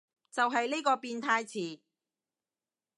[0.31, 1.79] 就係呢個變態詞